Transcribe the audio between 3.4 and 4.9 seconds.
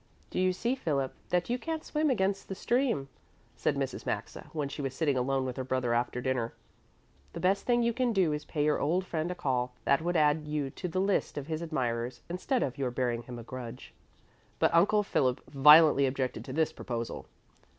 said Mrs. Maxa when she